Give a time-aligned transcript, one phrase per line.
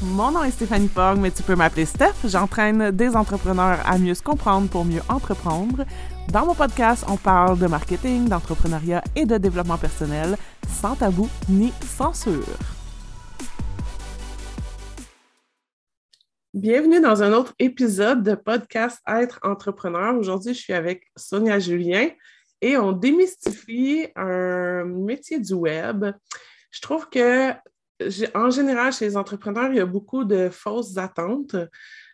[0.00, 2.14] Mon nom est Stéphanie Fogg, mais tu peux m'appeler Steph.
[2.24, 5.84] J'entraîne des entrepreneurs à mieux se comprendre pour mieux entreprendre.
[6.32, 10.36] Dans mon podcast, on parle de marketing, d'entrepreneuriat et de développement personnel,
[10.68, 12.44] sans tabou ni censure.
[16.54, 20.16] Bienvenue dans un autre épisode de podcast Être entrepreneur.
[20.16, 22.08] Aujourd'hui, je suis avec Sonia Julien
[22.60, 26.06] et on démystifie un métier du web.
[26.70, 27.52] Je trouve que
[28.34, 31.56] en général, chez les entrepreneurs, il y a beaucoup de fausses attentes.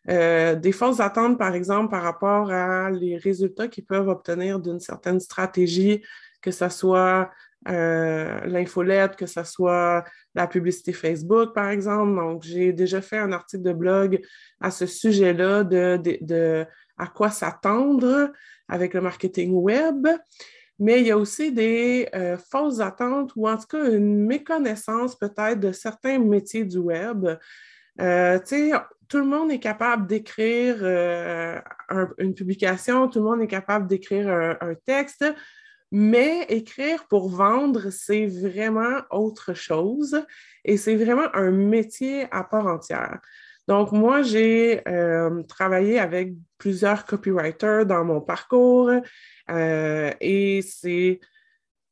[0.08, 4.80] Euh, des fausses attentes, par exemple, par rapport à les résultats qu'ils peuvent obtenir d'une
[4.80, 6.02] certaine stratégie,
[6.42, 7.30] que ce soit
[7.68, 12.16] euh, l'infolette, que ce soit la publicité Facebook, par exemple.
[12.16, 14.20] Donc, j'ai déjà fait un article de blog
[14.60, 16.66] à ce sujet-là de, de
[16.98, 18.30] à quoi s'attendre
[18.68, 20.06] avec le marketing web
[20.78, 25.16] mais il y a aussi des euh, fausses attentes ou en tout cas une méconnaissance
[25.16, 27.26] peut-être de certains métiers du web.
[28.00, 28.38] Euh,
[29.08, 31.60] tout le monde est capable d'écrire euh,
[32.18, 35.24] une publication, tout le monde est capable d'écrire un, texte,
[35.92, 40.24] mais écrire pour vendre, c'est vraiment autre chose
[40.64, 43.20] et c'est vraiment un métier à part entière.
[43.68, 44.82] Donc, moi, j'ai
[45.46, 46.34] travaillé avec
[46.64, 48.90] plusieurs copywriters dans mon parcours.
[49.50, 51.20] Euh, et c'est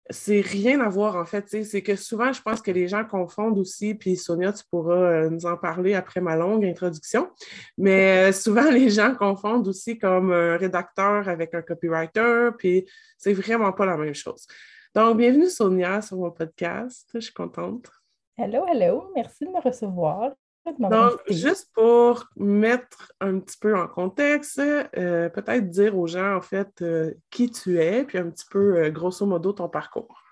[0.08, 1.46] c'est rien à voir, en fait.
[1.64, 5.30] C'est que souvent, je pense que les gens confondent aussi, puis Sonia, tu pourras euh,
[5.30, 7.28] nous en parler après ma longue introduction,
[7.76, 12.86] mais euh, souvent, les gens confondent aussi comme un rédacteur avec un copywriter, puis
[13.18, 14.46] c'est vraiment pas la même chose.
[14.94, 17.10] Donc, bienvenue Sonia sur mon podcast.
[17.14, 17.90] Je suis contente.
[18.38, 19.12] Hello, hello.
[19.14, 20.32] Merci de me recevoir.
[20.78, 26.40] Donc, juste pour mettre un petit peu en contexte, euh, peut-être dire aux gens, en
[26.40, 30.22] fait, euh, qui tu es, puis un petit peu, euh, grosso modo, ton parcours.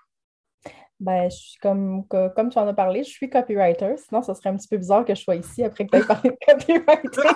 [0.99, 3.97] Ben, je suis comme, comme tu en as parlé, je suis copywriter.
[3.97, 6.05] Sinon, ce serait un petit peu bizarre que je sois ici après que tu aies
[6.05, 7.21] parlé de copywriter.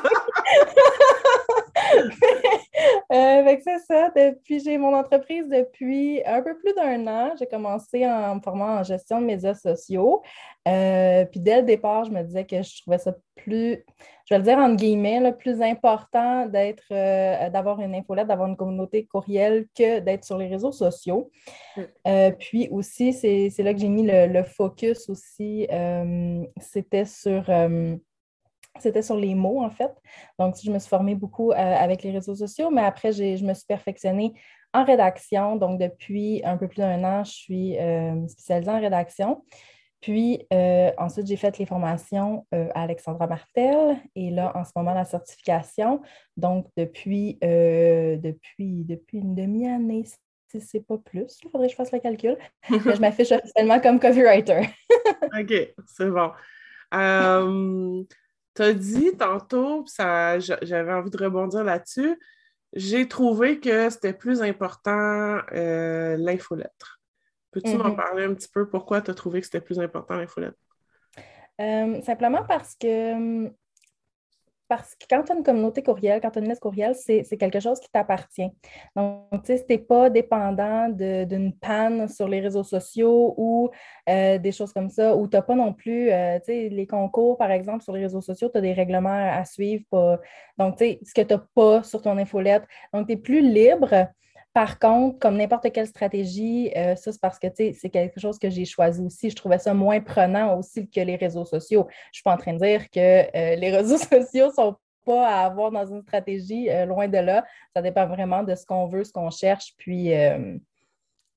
[3.11, 4.09] euh, c'est ça.
[4.15, 7.33] Depuis, j'ai mon entreprise depuis un peu plus d'un an.
[7.37, 10.23] J'ai commencé en me formant en gestion de médias sociaux.
[10.67, 13.83] Euh, puis dès le départ, je me disais que je trouvais ça plus,
[14.25, 18.49] je vais le dire entre guillemets, le plus important d'être, euh, d'avoir une infolette, d'avoir
[18.49, 21.29] une communauté courriel que d'être sur les réseaux sociaux.
[21.77, 21.81] Mm.
[22.07, 25.67] Euh, puis aussi, c'est, là que j'ai mis le, le focus aussi,
[26.59, 27.49] c'était sur
[28.79, 29.91] c'était sur les mots, en fait.
[30.39, 33.53] Donc, je me suis formée beaucoup euh, avec les réseaux sociaux, mais après, je me
[33.53, 34.33] suis perfectionnée
[34.73, 35.55] en rédaction.
[35.55, 39.43] Donc, depuis un peu plus d'un an, je suis euh, spécialisée en rédaction.
[40.01, 44.93] Puis, euh, ensuite, j'ai fait les formations à Alexandra Martel et là, en ce moment,
[44.93, 46.01] la certification.
[46.37, 50.03] Donc, depuis, depuis, depuis une demi-année,
[50.51, 52.37] si c'est pas plus, il faudrait que je fasse le calcul.
[52.69, 54.69] je m'affiche officiellement comme copywriter.
[55.39, 56.31] OK, c'est bon.
[58.55, 62.17] Tu as dit tantôt, j'avais envie de rebondir là-dessus,
[62.73, 66.99] j'ai trouvé que c'était plus important euh, l'infolettre.
[67.51, 67.95] Peux-tu m'en mm-hmm.
[67.95, 68.67] parler un petit peu?
[68.67, 70.57] Pourquoi tu as trouvé que c'était plus important l'infolettre?
[71.61, 73.53] Euh, simplement parce que hum,
[74.67, 77.37] parce que quand tu as une communauté courriel, quand tu as une liste courriel, c'est
[77.37, 78.49] quelque chose qui t'appartient.
[78.95, 83.69] Donc, tu sais, si tu n'es pas dépendant d'une panne sur les réseaux sociaux ou
[84.09, 86.87] euh, des choses comme ça, ou tu n'as pas non plus, euh, tu sais, les
[86.87, 90.19] concours, par exemple, sur les réseaux sociaux, tu as des règlements à suivre.
[90.57, 92.63] Donc, tu sais, ce que tu n'as pas sur ton infolette.
[92.93, 94.07] Donc, tu es plus libre
[94.55, 98.49] par contre, comme n'importe quelle stratégie, euh, ça, c'est parce que c'est quelque chose que
[98.49, 99.29] j'ai choisi aussi.
[99.29, 101.87] Je trouvais ça moins prenant aussi que les réseaux sociaux.
[101.89, 104.77] Je ne suis pas en train de dire que euh, les réseaux sociaux ne sont
[105.03, 107.45] pas à avoir dans une stratégie, euh, loin de là.
[107.75, 110.11] Ça dépend vraiment de ce qu'on veut, ce qu'on cherche, puis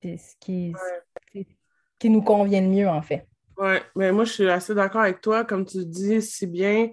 [0.01, 0.73] ce qui,
[1.99, 3.27] qui nous convient le mieux, en fait.
[3.57, 5.43] Oui, mais moi, je suis assez d'accord avec toi.
[5.43, 6.87] Comme tu dis si bien,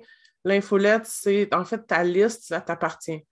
[0.45, 3.25] l'infolette, c'est en fait ta liste, ça t'appartient.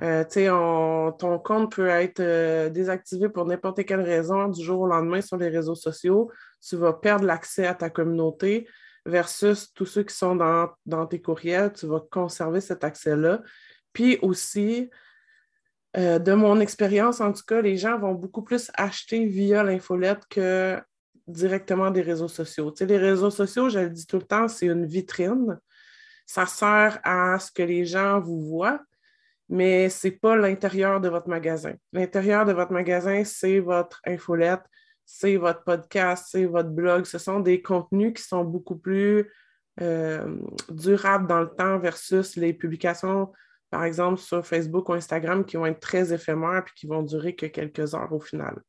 [0.00, 5.20] Euh, ton compte peut être euh, désactivé pour n'importe quelle raison du jour au lendemain
[5.20, 6.30] sur les réseaux sociaux.
[6.60, 8.68] Tu vas perdre l'accès à ta communauté
[9.04, 11.72] versus tous ceux qui sont dans, tes courriels.
[11.72, 13.42] Tu vas conserver cet accès-là.
[13.92, 14.88] Puis aussi,
[15.96, 20.22] euh, de mon expérience, en tout cas, les gens vont beaucoup plus acheter via l'infolette
[20.30, 20.80] que
[21.26, 22.72] directement des réseaux sociaux.
[22.78, 25.58] les réseaux sociaux, je le dis tout le temps, c'est une vitrine.
[26.24, 28.80] Ça sert à ce que les gens vous voient,
[29.48, 31.74] mais ce n'est pas l'intérieur de votre magasin.
[31.92, 34.62] L'intérieur de votre magasin, c'est votre infolette,
[35.04, 37.04] c'est votre podcast, c'est votre blog.
[37.04, 39.30] Ce sont des contenus qui sont beaucoup plus
[39.80, 40.36] euh,
[40.68, 43.32] durables dans le temps versus les publications,
[43.70, 47.34] par exemple, sur Facebook ou Instagram qui vont être très éphémères et qui vont durer
[47.34, 48.60] que quelques heures au final.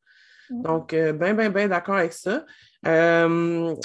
[0.49, 0.61] Mm.
[0.61, 2.45] Donc, bien, bien, bien d'accord avec ça.
[2.87, 3.75] Euh,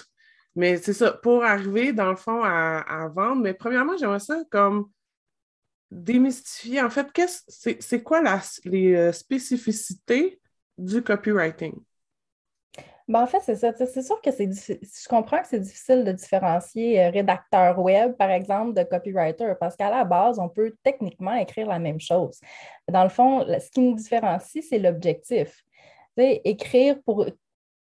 [0.57, 4.89] Mais c'est ça, pour arriver, dans le fond, à, vendre, mais premièrement, j'aimerais ça comme
[5.91, 6.83] démystifier.
[6.83, 7.09] En fait,
[7.49, 8.21] c'est quoi
[8.65, 10.41] les euh, spécificités
[10.79, 11.75] du copywriting?
[13.07, 13.73] Ben, en fait, c'est ça.
[13.75, 18.31] C'est sûr que c'est Je comprends que c'est difficile de différencier euh, rédacteur web, par
[18.31, 22.41] exemple, de copywriter, parce qu'à la base, on peut techniquement écrire la même chose.
[22.89, 25.65] Dans le fond, ce qui nous différencie, c'est l'objectif.
[26.17, 27.27] Écrire pour.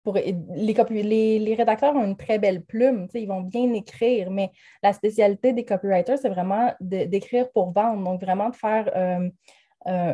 [0.04, 4.52] Pour les, les, rédacteurs ont une très belle plume, ils vont bien écrire, mais
[4.82, 9.30] la spécialité des copywriters, c'est vraiment d'écrire pour vendre, donc vraiment de faire euh,
[9.88, 10.14] euh,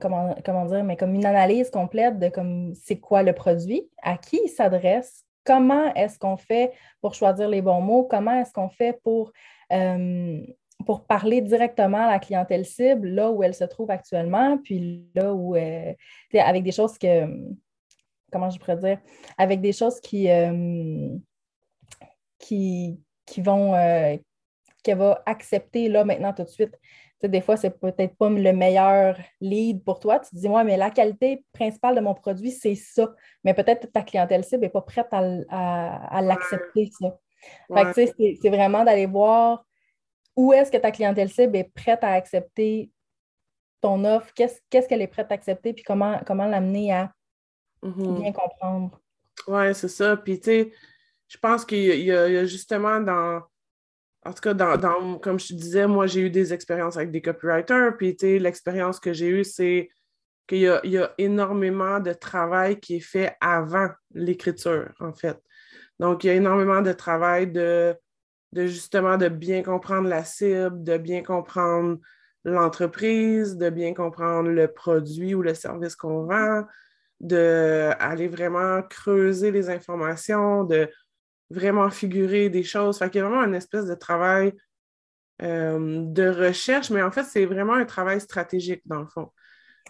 [0.00, 4.40] comment, dire, mais comme une analyse complète de comme c'est quoi le produit, à qui
[4.42, 8.98] il s'adresse, comment est-ce qu'on fait pour choisir les bons mots, comment est-ce qu'on fait
[9.02, 9.32] pour,
[9.72, 10.40] euh,
[10.86, 15.34] pour parler directement à la clientèle cible, là où elle se trouve actuellement, puis là
[15.34, 17.26] où, avec des choses que,
[18.30, 18.98] comment je pourrais dire,
[19.38, 21.16] avec des choses qui, euh,
[22.38, 23.72] qui, qui vont,
[24.82, 26.76] qu'elle va accepter là maintenant tout de suite
[27.28, 30.18] des fois, c'est peut-être pas le meilleur lead pour toi.
[30.20, 33.12] Tu te dis, moi, mais la qualité principale de mon produit, c'est ça.
[33.44, 37.18] Mais peut-être ta clientèle cible n'est pas prête à, l'accepter, ça.
[37.94, 39.64] c'est vraiment d'aller voir
[40.36, 42.90] où est-ce que ta clientèle cible est prête à accepter
[43.80, 47.12] ton offre, qu'est-ce qu'elle est prête à accepter, puis comment, comment l'amener à
[47.82, 48.20] mm-hmm.
[48.20, 49.00] bien comprendre.
[49.46, 50.16] Oui, c'est ça.
[50.16, 50.72] Puis, tu sais,
[51.28, 53.42] je pense qu'il y, a justement dans
[54.24, 57.22] en tout cas, dans, comme je te disais, moi, j'ai eu des expériences avec des
[57.22, 59.88] copywriters, puis l'expérience que j'ai eue, c'est
[60.46, 65.38] qu'il y a, énormément de travail qui est fait avant l'écriture, en fait.
[65.98, 67.96] Donc, il y a énormément de travail de,
[68.52, 71.98] de justement de bien comprendre la cible, de bien comprendre
[72.44, 76.64] l'entreprise, de bien comprendre le produit ou le service qu'on vend,
[77.20, 80.90] d'aller vraiment creuser les informations, de
[81.50, 82.98] vraiment figurer des choses.
[82.98, 84.54] Fait qu'il y a vraiment une espèce de travail
[85.42, 89.30] euh, de recherche, mais en fait, c'est vraiment un travail stratégique dans le fond.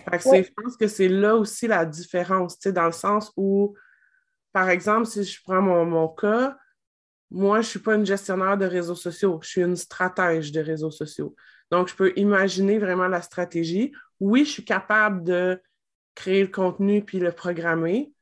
[0.09, 3.77] Fait que Je pense que c'est là aussi la différence, dans le sens où,
[4.53, 6.57] par exemple, si je prends mon, mon cas,
[7.31, 10.61] moi, je ne suis pas une gestionnaire de réseaux sociaux, je suis une stratège de
[10.61, 11.37] réseaux sociaux.
[11.71, 13.93] Donc, je peux imaginer vraiment la stratégie.
[14.19, 15.61] Oui, je suis capable de
[16.21, 18.13] créer le contenu puis le programmer,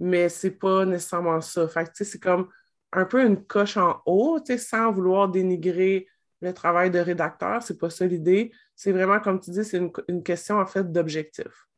[0.00, 1.68] mais ce n'est pas nécessairement ça.
[1.68, 2.48] Fait c'est comme
[2.92, 6.08] un peu une coche en haut, sans vouloir dénigrer
[6.40, 7.62] le travail de rédacteur.
[7.62, 8.52] C'est pas ça l'idée.
[8.74, 9.78] C'est vraiment, comme tu dis, c'est
[10.08, 11.68] une, question en fait d'objectif.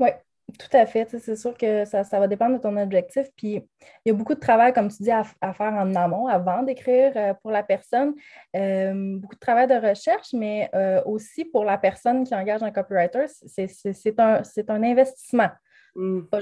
[0.00, 0.10] Oui,
[0.58, 1.08] tout à fait.
[1.18, 3.28] C'est sûr que ça, va dépendre de ton objectif.
[3.36, 3.62] Puis
[4.04, 7.12] il y a beaucoup de travail, comme tu dis, à, faire en amont avant d'écrire
[7.16, 8.14] euh, pour la personne.
[8.56, 12.70] Euh, beaucoup de travail de recherche, mais euh, aussi pour la personne qui engage un
[12.70, 15.50] copywriter, c'est un, un investissement.
[15.94, 16.22] Mm.
[16.22, 16.40] Pas,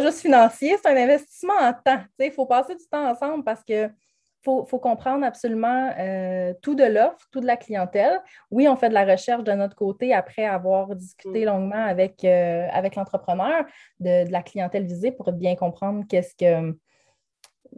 [0.00, 2.02] juste financier, c'est un investissement en temps.
[2.18, 3.90] Il faut passer du temps ensemble parce que
[4.44, 8.20] faut, comprendre absolument euh, tout de l'offre, tout de la clientèle.
[8.50, 11.46] Oui, on fait de la recherche de notre côté après avoir discuté mm.
[11.46, 13.64] longuement avec, euh, avec l'entrepreneur
[14.00, 16.76] de, la clientèle visée pour bien comprendre qu'est-ce que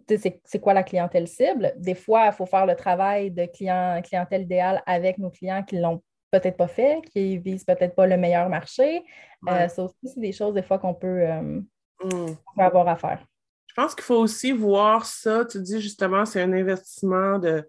[0.08, 1.72] c'est quoi la clientèle cible.
[1.76, 5.78] Des fois, il faut faire le travail de client, clientèle idéale avec nos clients qui
[5.78, 9.04] l'ont peut-être pas fait, qui visent peut-être pas le meilleur marché.
[9.48, 11.60] Euh, ça aussi, c'est des choses des fois qu'on peut, euh,
[12.02, 12.34] hmm.
[12.58, 13.24] avoir à faire.
[13.74, 15.44] Je pense qu'il faut aussi voir ça.
[15.44, 17.68] Tu dis justement, c'est un investissement de,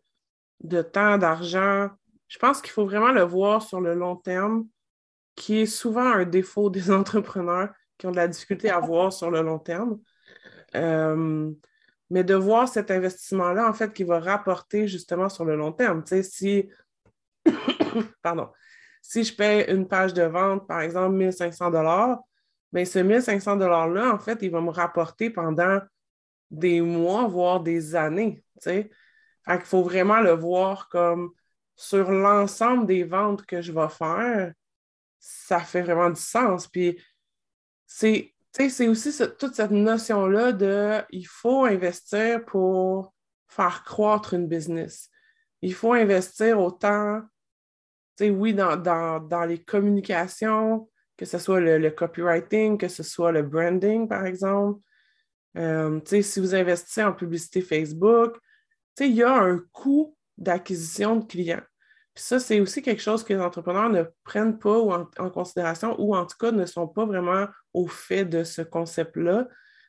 [0.64, 1.90] de temps, d'argent.
[2.28, 4.68] Je pense qu'il faut vraiment le voir sur le long terme,
[5.36, 9.32] qui est souvent un défaut des entrepreneurs qui ont de la difficulté à voir sur
[9.32, 10.00] le long terme.
[10.76, 11.52] Euh,
[12.12, 16.04] mais de voir cet investissement-là, en fait, qui va rapporter justement sur le long terme.
[16.04, 16.70] Tu sais, si
[18.22, 18.50] pardon,
[19.02, 22.20] si je paye une page de vente, par exemple, 1500 dollars,
[22.72, 25.80] bien, ce 1500 $-là, en fait, il va me rapporter pendant
[26.52, 28.44] des mois, voire des années.
[28.66, 28.90] Il
[29.64, 31.32] faut vraiment le voir comme
[31.76, 34.54] sur l'ensemble des ventes que je vais faire,
[35.20, 36.68] ça fait vraiment du sens.
[36.68, 37.02] Puis
[37.86, 38.34] c'est
[38.88, 43.14] aussi toute cette notion-là de il faut investir pour
[43.48, 45.10] faire croître une business.
[45.62, 47.22] Il faut investir autant
[48.22, 54.26] oui, dans, les communications, que ce soit le, copywriting, que ce soit le branding, par
[54.26, 54.80] exemple.
[55.58, 58.38] Euh, si vous investissez en publicité Facebook,
[59.00, 61.64] il y a un coût d'acquisition de clients.
[62.14, 66.16] Puis ça, c'est aussi quelque chose que les entrepreneurs ne prennent pas en, considération ou
[66.16, 69.48] en tout cas ne sont pas vraiment au fait de ce concept-là.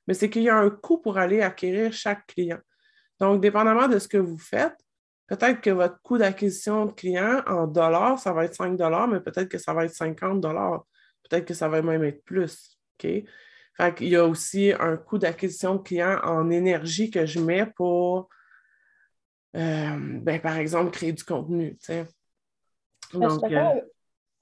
[0.08, 2.58] Mais c'est qu'il y a un coût pour aller acquérir chaque client.
[3.20, 4.76] Donc, dépendamment de ce que vous faites,
[5.26, 9.20] Peut-être que votre coût d'acquisition de client en dollars, ça va être 5 dollars, mais
[9.20, 10.86] peut-être que ça va être 50 dollars.
[11.28, 12.78] Peut-être que ça va même être plus.
[13.76, 17.66] Fait qu'il y a aussi un coût d'acquisition de clients en énergie que je mets
[17.66, 18.28] pour,
[19.56, 21.76] euh, ben, par exemple, créer du contenu.
[21.88, 22.06] Ben,
[23.12, 23.44] Donc,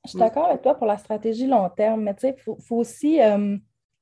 [0.04, 3.18] je suis d'accord avec toi pour la stratégie long terme, mais il faut, faut, aussi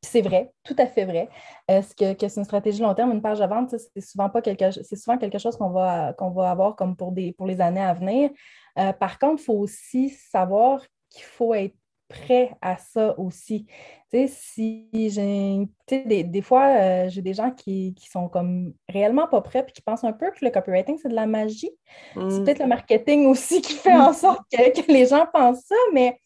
[0.04, 1.28] c'est vrai, tout à fait vrai.
[1.68, 4.70] Est-ce que, c'est une stratégie long terme, une page de vente, c'est souvent pas quelque
[4.70, 7.80] c'est souvent quelque chose qu'on va, qu'on va avoir comme pour, des, pour les années
[7.80, 8.30] à venir.
[8.78, 11.76] Euh, par contre, il faut aussi savoir qu'il faut être
[12.12, 13.66] prêt à ça aussi.
[14.10, 15.66] Tu sais, si j'ai.
[16.06, 19.82] Des, des, fois, euh, j'ai des gens qui, sont comme réellement pas prêts et qui
[19.82, 21.72] pensent un peu que le copywriting, c'est de la magie.
[22.14, 22.44] C'est mm.
[22.44, 26.18] peut-être le marketing aussi qui fait en sorte que, que les gens pensent ça, mais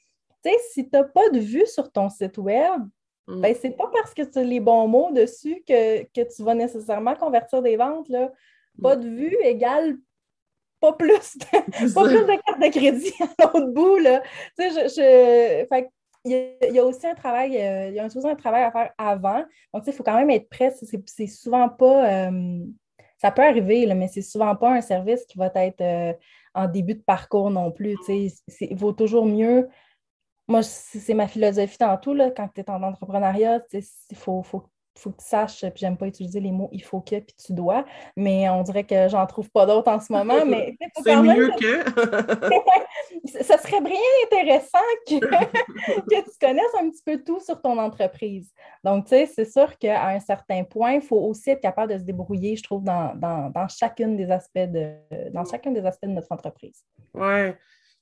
[0.45, 2.83] tu sais, si tu n'as pas de vue sur ton site web,
[3.27, 3.41] Mm.
[3.41, 7.15] Ben, c'est pas parce que tu as les bons mots dessus que, tu vas nécessairement
[7.15, 8.09] convertir des ventes.
[8.09, 8.33] Là.
[8.81, 9.97] Pas de vue égale
[10.81, 13.99] pas plus de, pas plus de cartes de crédit à l'autre bout.
[13.99, 14.23] Là.
[14.59, 15.91] Tu sais, je, Fait,
[16.25, 18.93] il, y a, aussi un travail, euh, il y a un, un travail à faire
[18.99, 19.45] avant.
[19.73, 20.75] Donc, il faut quand même être prêt.
[21.07, 22.29] C'est souvent pas.
[22.29, 22.65] Euh,
[23.19, 26.13] ça peut arriver, là, mais c'est souvent pas un service qui va être euh,
[26.55, 27.97] en début de parcours non plus.
[28.09, 29.69] Il vaut toujours mieux
[30.49, 34.65] moi, c'est ma philosophie tantôt, là, quand tu es en entrepreneuriat, il faut, faut,
[34.97, 37.53] faut, que tu saches, puis j'aime pas utiliser les mots il faut que, puis tu
[37.53, 37.85] dois,
[38.17, 40.45] mais on dirait que j'en trouve pas d'autres en ce moment.
[40.45, 41.85] mais C'est mieux que.
[43.43, 48.53] ça serait bien intéressant que, que tu connaisses un petit peu tout sur ton entreprise.
[48.85, 51.99] Donc, tu sais, c'est sûr qu'à un certain point, il faut aussi être capable de
[51.99, 54.95] se débrouiller, je trouve, dans, dans, dans chacune des aspects de,
[55.33, 56.85] dans chacun des aspects de notre entreprise.
[57.15, 57.53] Oui.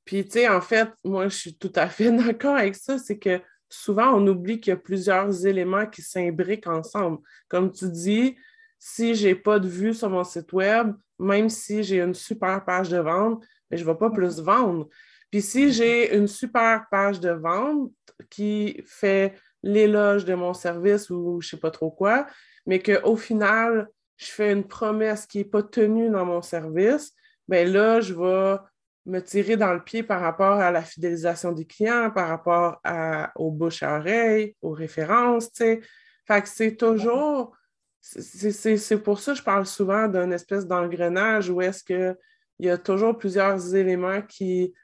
[0.04, 2.98] Puis, tu sais, en fait, moi, je suis tout à fait d'accord avec ça.
[2.98, 7.18] C'est que souvent, on oublie qu'il y a plusieurs éléments qui s'imbriquent ensemble.
[7.48, 8.36] Comme tu dis,
[8.78, 12.64] si je n'ai pas de vue sur mon site Web, même si j'ai une super
[12.64, 14.88] page de vente, ben, je ne vais pas plus vendre.
[15.30, 17.92] Puis si j'ai une super page de vente
[18.30, 22.26] qui fait l'éloge de mon service ou je ne sais pas trop quoi,
[22.66, 27.12] mais qu'au final, je fais une promesse qui n'est pas tenue dans mon service,
[27.48, 28.58] bien là, je vais
[29.06, 33.32] me tirer dans le pied par rapport à la fidélisation des clients, par rapport à,
[33.36, 35.80] aux bouches à oreilles, aux références, tu sais.
[36.26, 37.56] Fait que c'est toujours...
[38.00, 42.16] C'est pour ça que je parle souvent d'un espèce d'engrenage où est-ce qu'il
[42.58, 44.74] y a toujours plusieurs éléments qui,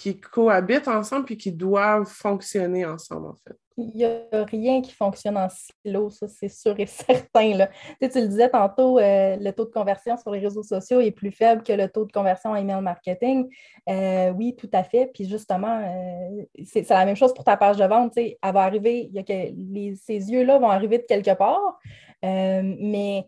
[0.00, 4.92] qui cohabitent ensemble et qui doivent fonctionner ensemble, en fait il n'y a rien qui
[4.92, 7.54] fonctionne en silo, ça, c'est sûr et certain.
[7.54, 7.70] Là.
[8.00, 11.30] Tu, le disais tantôt, euh, le taux de conversion sur les réseaux sociaux est plus
[11.30, 13.48] faible que le taux de conversion en email marketing.
[13.88, 15.10] Euh, oui, tout à fait.
[15.12, 18.12] Puis justement, euh, c'est, la même chose pour ta page de vente.
[18.14, 21.34] Tu elle va arriver, il y a que les, ces yeux-là vont arriver de quelque
[21.34, 21.78] part.
[22.22, 23.24] mais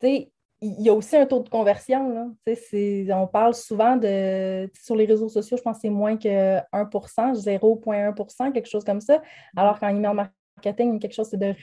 [0.00, 2.08] tu sais, il y a aussi un taux de conversion.
[2.08, 3.16] Là.
[3.16, 4.70] On parle souvent de.
[4.80, 9.00] Sur les réseaux sociaux, je pense que c'est moins que 1% 0,1% quelque chose comme
[9.00, 9.20] ça.
[9.56, 11.54] Alors qu'en email marketing, quelque chose, c'est de.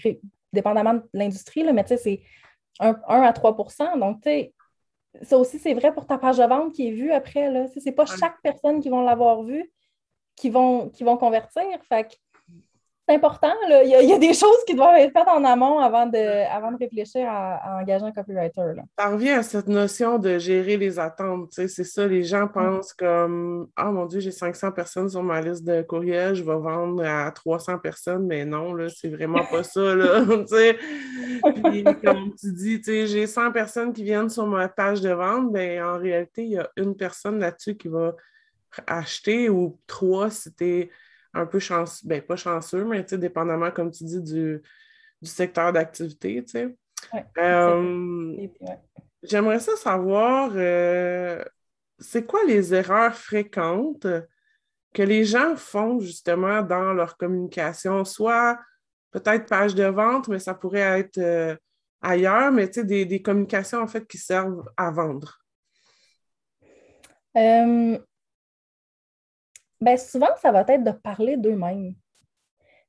[0.51, 2.22] dépendamment de l'industrie, mais c'est
[2.79, 4.24] 1, à 3% Donc,
[5.22, 7.68] ça aussi, c'est vrai pour ta page de vente qui est vue après.
[7.70, 9.72] Ce n'est pas chaque personne qui va l'avoir vue
[10.36, 11.63] qui vont, qui vont convertir.
[11.88, 12.18] Fait
[13.10, 13.54] c'est important.
[13.68, 16.78] Il, y a, des choses qui doivent être faites en amont avant de, avant de
[16.78, 18.75] réfléchir à, engager un copywriter.
[18.75, 18.84] Là.
[18.98, 21.50] Ça revient à cette notion de gérer les attentes.
[21.51, 22.51] C'est ça, les gens mm.
[22.51, 26.58] pensent comme Ah mon Dieu, j'ai 500 personnes sur ma liste de courriels, je vais
[26.58, 29.96] vendre à 300 personnes, mais non, là, c'est vraiment pas ça.
[29.96, 30.24] Là,
[31.63, 35.82] Puis, comme tu dis, j'ai 100 personnes qui viennent sur ma page de vente, ben,
[35.84, 38.13] en réalité, il y a une personne là-dessus qui va
[38.86, 40.89] acheter ou trois si tu
[41.34, 44.62] un peu chanceux, ben pas chanceux, mais dépendamment, comme tu dis, du,
[45.24, 46.44] secteur d'activité.
[47.38, 48.48] Euh,
[49.24, 51.44] j'aimerais ça savoir, euh,
[52.00, 54.08] c'est quoi les erreurs fréquentes
[54.94, 58.60] que les gens font justement dans leur communication, soit
[59.12, 61.56] peut-être page de vente, mais ça pourrait être euh,
[62.02, 65.40] ailleurs, mais des, des communications en fait qui servent à vendre?
[69.82, 71.94] Ben souvent, ça va être de parler d'eux-mêmes.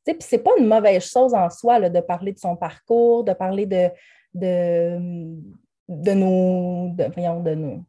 [0.05, 3.67] Puis c'est pas une mauvaise chose en soi de parler de son parcours, de parler
[3.67, 3.91] de,
[4.35, 4.99] de,
[5.89, 7.85] de nos, de, voyons, de, nos,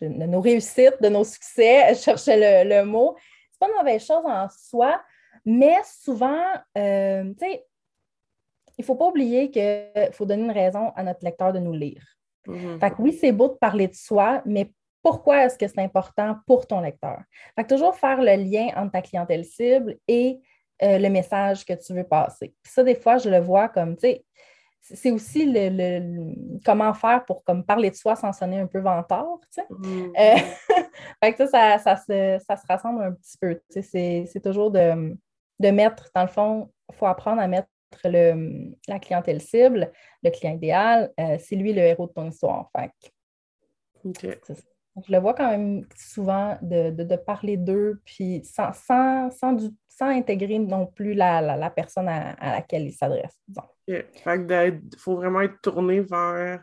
[0.00, 1.94] de nos réussites, de nos succès.
[1.94, 3.16] Je cherchais le, le mot.
[3.50, 5.00] C'est pas une mauvaise chose en soi,
[5.44, 6.42] mais souvent,
[6.76, 7.64] euh, tu sais,
[8.76, 11.72] il ne faut pas oublier qu'il faut donner une raison à notre lecteur de nous
[11.72, 12.02] lire.
[12.46, 12.78] Mm-hmm.
[12.78, 14.70] Fait que oui, c'est beau de parler de soi, mais
[15.02, 17.20] pourquoi est-ce que c'est important pour ton lecteur?
[17.56, 20.40] Fait toujours faire le lien entre ta clientèle cible et
[20.82, 22.54] euh, le message que tu veux passer.
[22.62, 24.24] ça, des fois, je le vois comme, tu sais,
[24.80, 29.38] c'est aussi le, comment faire pour comme, parler de soi sans sonner un peu vantard,
[29.42, 29.66] tu sais.
[29.68, 30.12] Mm.
[30.18, 30.36] Euh,
[31.22, 33.60] fait que ça, ça, se, ça, se, rassemble un petit peu.
[33.72, 35.16] Tu sais, c'est toujours de,
[35.58, 37.68] de mettre, dans le fond, il faut apprendre à mettre
[38.04, 39.90] le, la clientèle cible,
[40.22, 42.70] le client idéal, euh, c'est lui le héros de ton histoire.
[42.76, 42.92] Fait
[45.06, 49.58] Je le vois quand même souvent de, parler d'eux, puis sans, sans, sans,
[50.00, 53.38] intégrer non plus la, personne à, laquelle il s'adresse.
[53.86, 54.04] Il
[54.98, 56.62] faut vraiment être tourné vers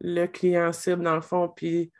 [0.00, 1.92] le client cible, dans le fond, puis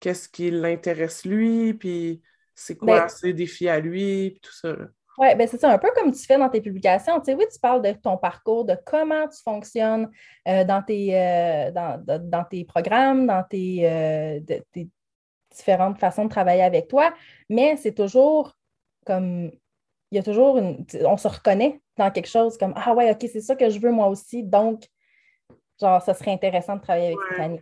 [0.00, 2.22] qu'est-ce qui l'intéresse lui, puis
[2.54, 4.76] c'est quoi ben ses défis à lui, puis tout ça.
[5.18, 7.18] Oui, ben c'est ça, un peu comme tu fais dans tes publications.
[7.20, 10.10] Tu sais, oui, tu parles de ton parcours, de comment tu fonctionnes
[10.46, 14.40] euh, dans, tes, euh, dans, tes programmes, dans tes, euh,
[14.72, 14.88] tes,
[15.50, 17.14] différentes façons de travailler avec toi,
[17.48, 18.52] mais c'est toujours
[19.06, 19.50] comme,
[20.10, 23.26] il y a toujours une, on se reconnaît dans quelque chose comme, ah ouais, OK,
[23.32, 24.84] c'est ça que je veux moi aussi, donc,
[25.80, 27.60] genre, ça serait intéressant de travailler avec Stéphanie.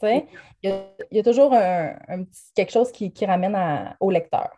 [0.00, 0.26] Tu sais,
[0.62, 4.50] il, y a, toujours un, petit, quelque chose qui, ramène au lecteur.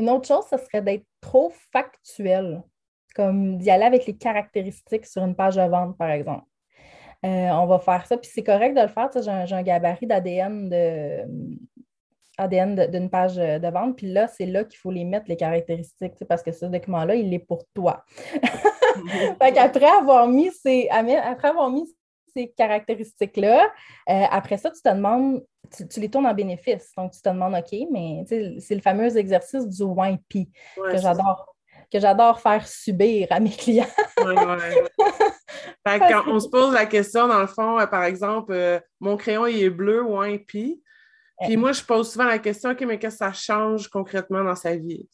[0.00, 2.62] Une autre chose, ce serait d'être trop factuel,
[3.14, 6.46] comme d'y aller avec les caractéristiques sur une page de vente, par exemple.
[7.26, 9.10] Euh, on va faire ça, puis c'est correct de le faire.
[9.14, 11.26] J'ai un, gabarit d'ADN de
[12.38, 16.14] ADN d'une page de vente, puis là, c'est là qu'il faut les mettre, les caractéristiques,
[16.26, 18.02] parce que ce document-là, il est pour toi.
[19.38, 21.94] fait après avoir mis ces, après avoir mis
[22.34, 23.64] ces caractéristiques-là,
[24.08, 26.92] euh, après ça, tu te demandes tu, les tournes en bénéfice.
[26.96, 31.46] Donc, tu te demandes, OK, mais c'est le fameux exercice du YP que j'adore
[31.92, 33.84] que j'adore faire subir à mes clients.
[34.24, 34.34] Oui,
[35.84, 39.46] quand on se pose la question, dans le fond, euh, par exemple, euh, mon crayon
[39.46, 40.80] il est bleu ou Puis
[41.56, 44.76] moi, je pose souvent la question, OK, mais qu'est-ce que ça change concrètement dans sa
[44.76, 45.08] vie?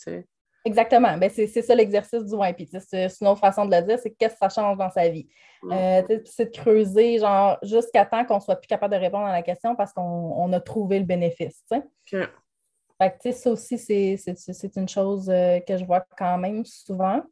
[0.67, 1.17] Exactement.
[1.17, 2.69] Ben, c'est ça l'exercice du YP.
[2.81, 5.29] C'est une autre façon de le dire, c'est qu'est-ce que ça change dans sa vie?
[5.71, 9.43] Euh, c'est de creuser, genre, jusqu'à temps qu'on soit plus capable de répondre à la
[9.43, 11.63] question parce qu'on a trouvé le bénéfice.
[12.11, 17.23] Fait que, ça aussi, c'est une chose euh, que je vois quand même souvent.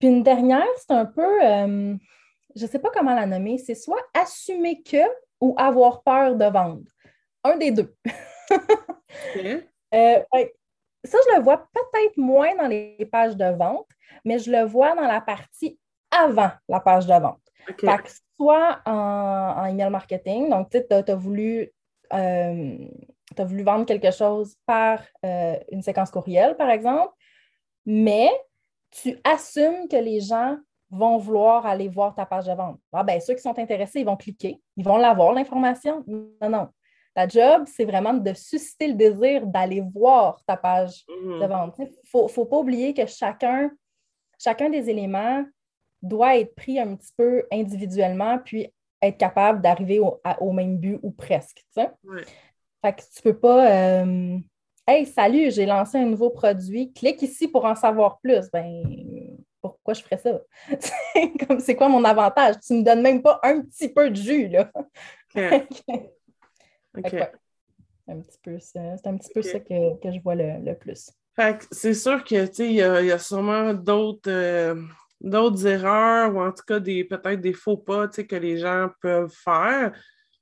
[0.00, 1.94] Puis une dernière, c'est un peu, euh,
[2.56, 5.06] je ne sais pas comment la nommer, c'est soit assumer que
[5.40, 6.82] ou avoir peur de vendre.
[7.44, 7.94] Un des deux.
[11.04, 13.88] ça, je le vois peut-être moins dans les pages de vente,
[14.24, 15.78] mais je le vois dans la partie
[16.10, 17.40] avant la page de vente.
[18.36, 21.70] soit en, email marketing, donc tu as, voulu,
[22.12, 22.76] euh,
[23.38, 27.12] voulu vendre quelque chose par euh, une séquence courriel, par exemple,
[27.86, 28.30] mais
[28.90, 30.56] tu assumes que les gens
[30.90, 32.78] vont vouloir aller voir ta page de vente.
[32.92, 36.04] Ah, ben, ceux qui sont intéressés, ils vont cliquer, ils vont l'avoir, l'information.
[36.06, 36.68] Non, non.
[37.14, 41.46] Ta job, c'est vraiment de susciter le désir d'aller voir ta page de mhm.
[41.46, 41.74] vente.
[41.78, 43.70] Il ne faut, pas oublier que chacun,
[44.38, 45.44] chacun des éléments
[46.00, 48.72] doit être pris un petit peu individuellement, puis
[49.02, 51.64] être capable d'arriver au, même but ou presque.
[51.76, 51.82] Tu
[52.82, 54.38] Fait que tu peux pas euh,
[54.84, 58.50] Hey, salut, j'ai lancé un nouveau produit, clique ici pour en savoir plus.
[58.52, 58.82] Ben,
[59.60, 60.40] pourquoi je ferais ça?
[61.60, 62.56] C'est quoi mon avantage?
[62.66, 64.72] Tu ne me donnes même pas un petit peu de jus, là.
[66.94, 69.74] un petit peu C'est un petit peu ça que,
[70.04, 71.10] je vois le, plus.
[71.70, 74.82] c'est sûr que il y, a sûrement d'autres euh,
[75.20, 79.32] d'autres erreurs ou en tout cas des peut-être des faux pas que les gens peuvent
[79.32, 79.92] faire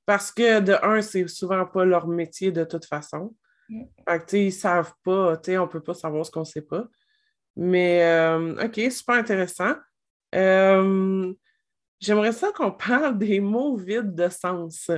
[0.05, 3.35] parce que de un, c'est souvent pas leur métier de toute façon.
[3.69, 3.83] Mm.
[4.07, 6.85] Fait que, ils savent pas, on peut pas savoir ce qu'on sait pas.
[7.55, 9.73] Mais euh, OK, super intéressant.
[10.35, 11.33] Euh,
[11.99, 14.89] j'aimerais ça qu'on parle des mots vides de sens.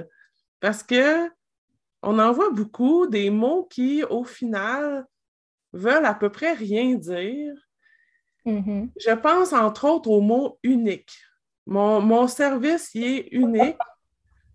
[0.60, 1.30] Parce que
[2.04, 5.06] on en voit beaucoup des mots qui, au final,
[5.72, 7.54] veulent à peu près rien dire.
[8.46, 8.92] Mm-hmm.
[9.00, 11.18] Je pense entre autres au mot unique.
[11.66, 13.78] Mon, service y est unique.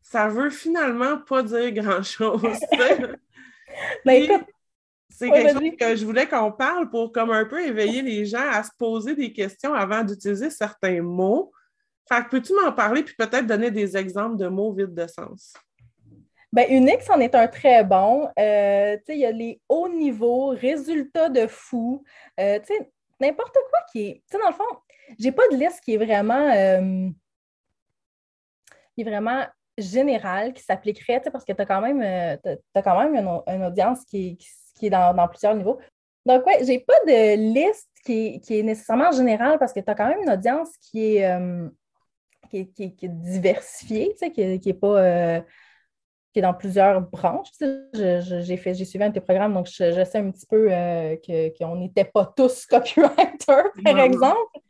[0.02, 2.60] Ça veut finalement pas dire grand-chose.
[4.04, 4.44] Ben,
[5.08, 8.48] c'est quelque chose que je voulais qu'on parle pour comme un peu éveiller les gens
[8.50, 11.52] à se poser des questions avant d'utiliser certains mots.
[12.08, 15.52] Fait que peux-tu m'en parler puis peut-être donner des exemples de mots vides de sens?
[16.52, 18.28] Ben, Unix en est un très bon.
[18.38, 22.02] Euh, il y a les hauts niveaux, résultats de fou.
[22.40, 22.58] Euh,
[23.20, 24.22] n'importe quoi qui est.
[24.32, 24.64] dans le fond,
[25.18, 27.08] j'ai pas de liste qui est vraiment, euh,
[28.94, 29.44] qui vraiment
[29.76, 32.38] générale, qui s'appliquerait, parce que tu as quand même,
[32.74, 33.14] quand même
[33.46, 34.38] une, audience qui,
[34.76, 35.78] qui est dans, plusieurs niveaux.
[36.24, 40.08] Donc, ouais, j'ai pas de liste qui est, nécessairement générale parce que tu as quand
[40.08, 41.20] même une audience qui
[42.50, 45.44] qui, est, qui, est diversifiée, qui n'est pas
[46.38, 47.48] qui est dans plusieurs branches.
[47.92, 51.16] J'ai fait, j'ai suivi un de tes programmes, donc je, sais un petit peu euh,
[51.58, 54.60] qu'on n'était pas tous copywriters, par exemple.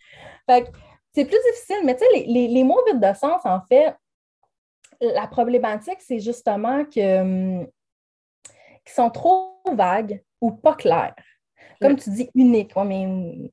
[1.13, 3.95] c'est plus difficile, mais tu sais, les, mots vides de sens, en fait,
[5.01, 7.67] la problématique, c'est justement que hum,
[8.85, 11.15] qu'ils sont trop vagues ou pas clairs.
[11.83, 12.75] Comme tu dis, unique.
[12.77, 13.51] mais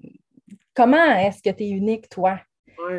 [0.73, 2.39] comment est-ce que tu es unique, toi?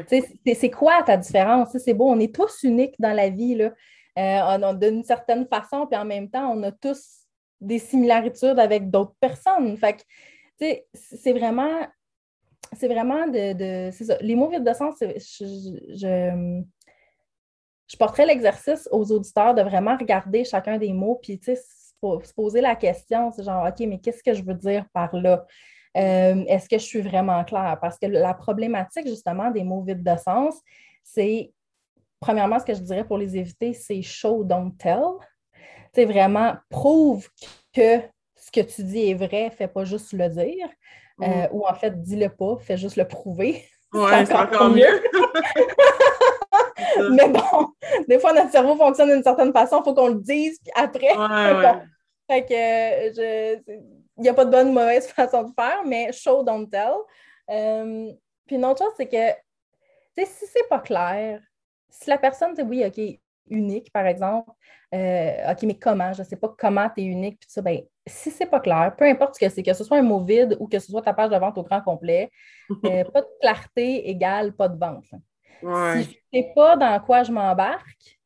[0.07, 1.77] C'est quoi ta différence?
[1.79, 3.71] C'est beau, on est tous uniques dans la vie, là.
[4.19, 7.27] Euh, d'une certaine façon, puis en même temps, on a tous
[7.61, 9.77] des similarités avec d'autres personnes.
[9.77, 10.03] Fait que,
[10.95, 11.87] c'est vraiment,
[12.73, 14.17] c'est vraiment de, c'est ça.
[14.21, 16.65] Les mots vides de sens, je,
[17.89, 21.63] je, porterais l'exercice aux auditeurs de vraiment regarder chacun des mots, puis, tu sais,
[22.03, 25.47] se poser la question, c'est genre, OK, mais qu'est-ce que je veux dire par là?
[25.97, 27.79] Euh, est-ce que je suis vraiment claire?
[27.81, 30.61] Parce que la problématique, justement, des mots vides de sens,
[31.03, 31.53] c'est,
[32.27, 35.05] premièrement, ce que je dirais pour les éviter, c'est show, don't tell.
[35.95, 37.29] C'est vraiment prouve
[37.73, 38.01] que
[38.35, 40.69] ce que tu dis est vrai, fais pas juste le dire.
[41.23, 41.49] Euh, mm.
[41.53, 43.65] ou en fait, dis-le pas, fais juste le prouver.
[43.93, 44.83] Ouais, c'est encore, mieux.
[47.13, 47.69] Mais bon,
[48.09, 51.17] des fois, notre cerveau fonctionne d'une certaine façon, il faut qu'on le dise, puis après.
[51.17, 51.81] Ouais,
[52.29, 53.61] Fait que je,
[54.19, 56.97] il n'y a pas de bonne ou mauvaise façon de faire, mais show, don't tell.
[57.49, 58.11] Euh,
[58.45, 59.31] puis une autre chose, c'est que
[60.27, 61.41] si c'est pas clair,
[61.89, 63.01] si la personne dit oui, OK,
[63.49, 64.51] unique, par exemple,
[64.95, 66.13] euh, OK, mais comment?
[66.13, 68.95] Je ne sais pas comment tu es unique, puis ça, ben, si c'est pas clair,
[68.97, 71.03] peu importe ce que c'est, que ce soit un mot vide ou que ce soit
[71.03, 72.31] ta page de vente au grand complet,
[72.85, 75.05] euh, pas de clarté égale pas de vente.
[75.05, 78.19] Si je ne sais pas dans quoi je m'embarque,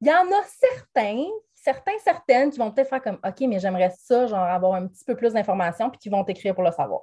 [0.00, 1.24] il y en a certains
[1.64, 5.04] certains, certaines qui vont peut-être faire comme OK, mais j'aimerais ça, genre avoir un petit
[5.04, 7.02] peu plus d'informations, puis qui vont t'écrire pour le savoir.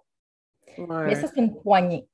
[0.77, 2.07] Mais ça, c'est une poignée.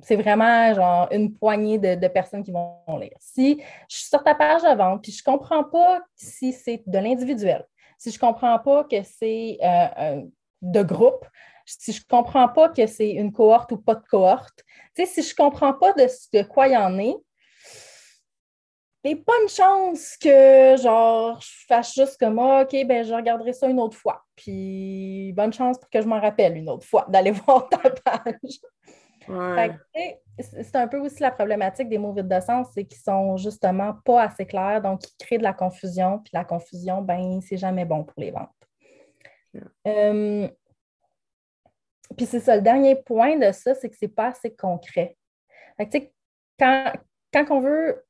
[0.00, 3.16] C'est vraiment genre une poignée de, personnes qui vont lire.
[3.20, 6.82] Si je suis sur ta page de vente, puis je ne comprends pas si c'est
[6.86, 7.64] de l'individuel,
[7.96, 10.22] si je ne comprends pas que c'est euh,
[10.62, 11.24] de groupe,
[11.64, 14.64] si je ne comprends pas que c'est une cohorte ou pas de cohorte,
[14.96, 17.16] si je ne comprends pas de, quoi il y en est,
[19.06, 23.52] a pas une chance que, genre, je fasse juste comme, ah, OK, ben, je regarderai
[23.52, 24.24] ça une autre fois.
[24.34, 28.60] Puis, bonne chance pour que je m'en rappelle une autre fois d'aller voir ta page.
[30.38, 33.94] C'est un peu aussi la problématique des mots vides de sens, c'est qu'ils sont justement
[34.04, 36.18] pas assez clairs, donc ils créent de la confusion.
[36.18, 38.50] Puis la confusion, ben, c'est jamais bon pour les ventes.
[39.86, 40.48] Euh,
[42.16, 45.16] puis c'est ça, le dernier point de ça, c'est que c'est pas assez concret.
[45.76, 46.12] Fait
[46.58, 46.92] quand,
[47.32, 48.04] quand on veut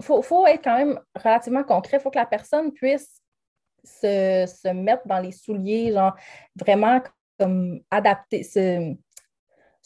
[0.00, 1.96] il faut, être quand même relativement concret.
[1.96, 3.22] Il faut que la personne puisse
[3.84, 6.14] se, mettre dans les souliers, genre
[6.54, 7.00] vraiment
[7.38, 8.42] comme adapter.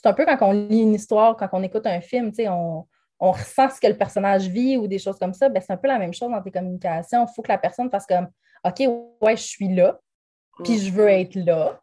[0.00, 2.86] C'est un peu quand on lit une histoire, quand on écoute un film, on,
[3.18, 5.48] on ressent ce que le personnage vit ou des choses comme ça.
[5.48, 7.26] Ben, c'est un peu la même chose dans tes communications.
[7.26, 8.28] Il faut que la personne fasse comme
[8.64, 8.80] OK,
[9.20, 9.98] ouais, je suis là,
[10.64, 11.80] puis je veux être là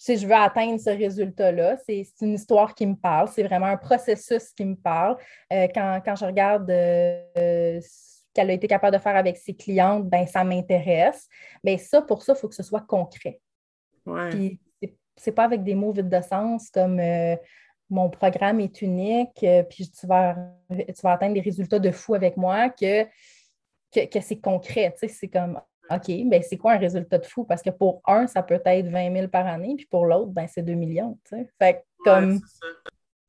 [0.00, 3.76] si je veux atteindre ce résultat-là, c'est une histoire qui me parle, c'est vraiment un
[3.76, 5.18] processus qui me parle.
[5.52, 10.08] Euh, quand, je regarde euh, ce qu'elle a été capable de faire avec ses clientes,
[10.08, 11.28] ben ça m'intéresse.
[11.62, 13.42] Mais ça, pour ça, il faut que ce soit concret.
[14.06, 14.30] Ouais.
[14.30, 14.58] Puis
[15.20, 17.36] c'est pas avec des mots vides de sens comme euh,
[17.90, 20.36] mon programme est unique, puis tu vas,
[20.70, 23.04] tu vas atteindre des résultats de fou avec moi que,
[23.92, 24.94] que, que c'est concret.
[24.96, 27.44] C'est comme OK, ben c'est quoi un résultat de fou?
[27.44, 30.46] Parce que pour un, ça peut être 20 000 par année, puis pour l'autre, ben
[30.46, 31.18] c'est 2 millions.
[31.58, 32.40] Fait comme.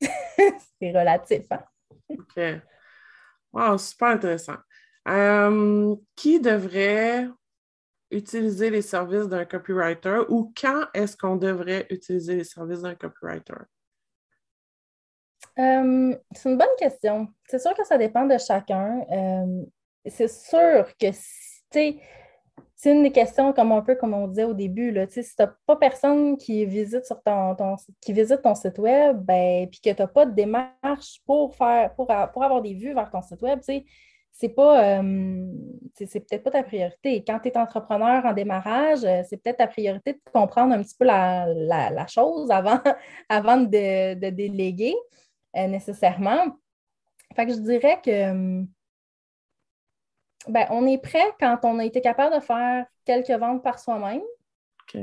[0.00, 1.44] c'est relatif.
[1.50, 1.64] Hein?
[2.10, 2.42] OK.
[3.52, 4.56] Wow, super intéressant.
[5.08, 7.26] Euh, qui devrait
[8.12, 13.54] utiliser les services d'un copywriter ou quand est-ce qu'on devrait utiliser les services d'un copywriter?
[15.58, 17.28] Euh, c'est une bonne question.
[17.48, 19.04] C'est sûr que ça dépend de chacun.
[19.10, 19.64] Euh,
[20.06, 21.98] c'est sûr que, sais,
[22.74, 25.30] c'est une des questions, comme un peu comme on disait au début, là, si tu
[25.38, 27.54] n'as pas personne qui visite sur ton,
[28.00, 31.94] qui visite ton site web, ben, puis que tu n'as pas de démarche pour faire
[31.94, 33.60] pour, pour avoir des vues vers ton site web,
[34.32, 35.46] c'est pas euh,
[35.94, 37.22] c'est peut-être pas ta priorité.
[37.24, 40.96] Quand tu es entrepreneur en démarrage, euh, c'est peut-être ta priorité de comprendre un petit
[40.98, 42.80] peu la, chose avant,
[43.28, 44.94] avant de, déléguer
[45.56, 46.56] euh, nécessairement.
[47.36, 48.64] Fait que je dirais que
[50.48, 54.22] ben, on est prêt quand on a été capable de faire quelques ventes par soi-même.
[54.94, 55.00] OK.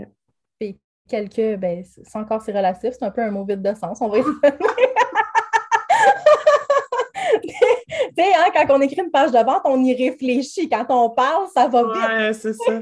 [0.59, 4.01] Puis quelques, ben, c'est encore c'est relatif, c'est un peu un mot vide de sens,
[4.01, 4.21] on va y
[8.19, 10.67] Tu sais, hein, quand on écrit une page de vente, on y réfléchit.
[10.67, 12.09] Quand on parle, ça va vite.
[12.09, 12.81] Ouais, c'est ça.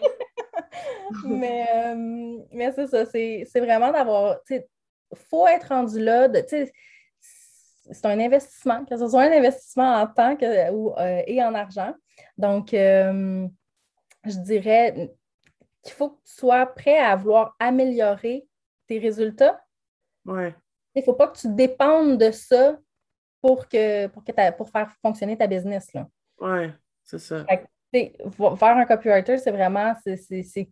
[1.26, 4.39] mais euh, mais c'est ça, c'est vraiment d'avoir.
[4.50, 4.63] Il
[5.30, 6.28] faut être rendu là.
[6.28, 11.43] De, c'est un investissement, que ce soit un investissement en temps que, ou, euh, et
[11.43, 11.93] en argent.
[12.38, 13.47] Donc, euh,
[14.26, 15.12] je dirais
[15.84, 18.47] qu'il faut que tu sois prêt à vouloir améliorer
[18.88, 19.62] tes résultats.
[20.26, 20.56] Ouais.
[20.95, 22.80] Il ne faut pas que tu dépendes de ça
[23.41, 25.91] pour, que, pour, que pour faire fonctionner ta business.
[26.39, 26.71] Oui,
[27.04, 27.45] c'est ça.
[27.45, 30.65] faire un copywriter, c'est vraiment, c'est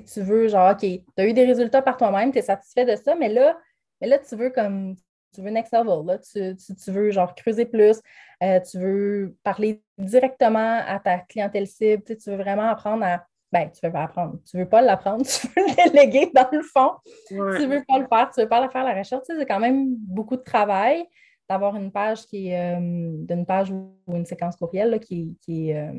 [0.00, 2.84] que tu veux, genre, OK, tu as eu des résultats par toi-même, tu es satisfait
[2.84, 3.58] de ça, mais là,
[4.00, 4.96] Mais là, tu veux comme
[5.34, 8.00] tu veux next level, là, tu, veux genre creuser plus,
[8.42, 13.26] euh, tu veux parler directement à ta clientèle cible, tu veux vraiment apprendre à.
[13.50, 16.62] Ben, tu veux pas apprendre, tu veux pas l'apprendre, tu veux le déléguer dans le
[16.62, 16.92] fond.
[17.28, 19.24] Tu veux pas le faire, tu veux pas faire la recherche.
[19.26, 21.06] c'est quand même beaucoup de travail
[21.52, 25.92] d'avoir une page qui est euh, d'une page ou une séquence courriel qui, qui, euh,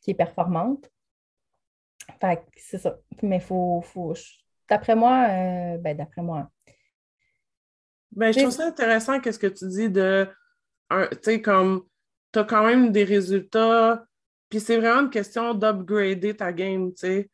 [0.00, 0.90] qui est performante.
[2.20, 2.98] Fait c'est ça.
[3.22, 4.14] Mais faut, faut
[4.68, 5.26] d'après moi,
[5.78, 6.50] ben, d'après moi,
[8.14, 10.28] ben, je trouve ça intéressant qu'est-ce que tu dis de,
[10.90, 11.84] tu sais, comme,
[12.32, 14.04] tu as quand même des résultats,
[14.48, 17.30] puis c'est vraiment une question d'upgrader ta game, tu sais.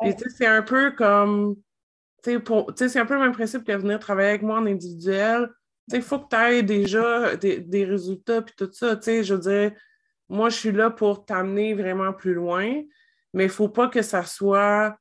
[0.00, 1.56] Puis, tu sais, c'est un peu comme,
[2.24, 2.40] tu
[2.76, 5.48] sais, c'est un peu le même principe que venir travailler avec moi en individuel.
[5.90, 9.40] Tu il faut que tu aies déjà des, résultats, puis tout ça, tu je veux
[9.40, 9.72] dire,
[10.28, 12.82] moi, je suis là pour t'amener vraiment plus loin,
[13.34, 14.96] mais il ne faut pas que ça soit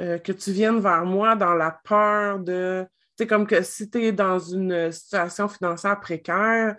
[0.00, 2.86] euh, que tu viennes vers moi dans la peur de
[3.18, 6.76] c'est comme que si tu es dans une situation financière précaire,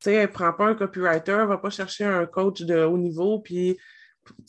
[0.00, 3.78] tu sais, prend pas un copywriter, va pas chercher un coach de haut niveau, puis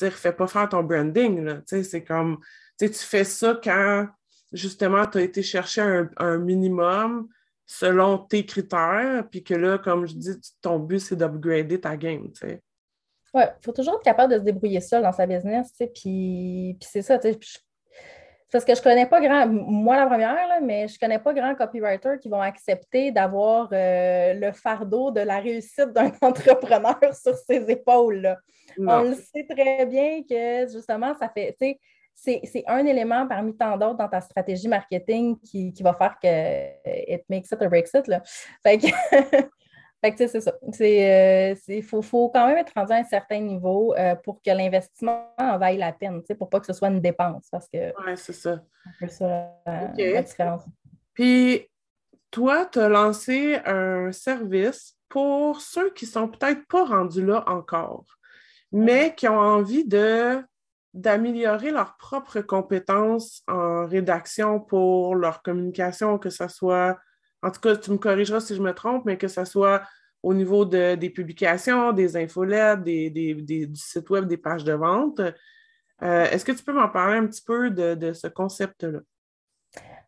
[0.02, 1.62] ne fais pas faire ton branding.
[1.66, 2.40] C'est comme,
[2.80, 4.08] tu fais ça quand
[4.52, 7.28] justement tu as été chercher un, minimum
[7.68, 12.32] selon tes critères, puis que là, comme je dis, ton but, c'est d'upgrader ta game.
[13.34, 16.90] Oui, il faut toujours être capable de se débrouiller seul dans sa business, puis, puis
[16.90, 17.20] c'est ça,
[18.50, 21.34] parce que je ne connais pas grand, moi la première, mais je ne connais pas
[21.34, 27.36] grand copywriter qui vont accepter d'avoir euh, le fardeau de la réussite d'un entrepreneur sur
[27.36, 28.38] ses épaules.
[28.80, 31.58] On le sait très bien que justement, ça fait,
[32.18, 37.24] c'est un élément parmi tant d'autres dans ta stratégie marketing qui, va faire que it
[37.30, 38.08] makes it or breaks it.
[38.08, 38.22] Là.
[38.64, 38.88] Fait que,
[40.04, 40.54] Fait que, c'est ça.
[40.80, 45.34] Il euh, faut, quand même être rendu à un certain niveau euh, pour que l'investissement
[45.40, 47.48] en vaille la peine, pour pas que ce soit une dépense.
[47.52, 48.62] Parce que oui, c'est ça.
[49.00, 50.62] C'est ça la différence.
[51.14, 51.68] Puis,
[52.30, 58.06] toi, tu as lancé un service pour ceux qui sont peut-être pas rendus là encore,
[58.72, 60.44] mais qui ont envie de
[60.98, 66.98] d'améliorer leurs propres compétences en rédaction pour leur communication, que ce soit
[67.42, 69.84] en tout cas, tu me corrigeras si je me trompe, mais que ce soit
[70.24, 75.20] au niveau des publications, des infolettes, des, du site web, des pages de vente.
[75.20, 79.00] Euh, est-ce que tu peux m'en parler un petit peu de, ce concept-là?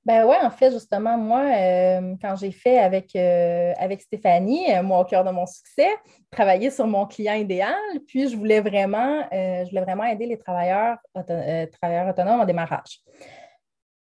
[0.10, 5.02] Ben oui, en fait, justement, moi, euh, quand j'ai fait avec, euh, avec Stéphanie, moi
[5.02, 5.90] au cœur de mon succès,
[6.32, 7.76] travailler sur mon client idéal,
[8.08, 13.04] puis je voulais vraiment, je voulais vraiment aider les travailleurs, travailleurs autonomes en démarrage.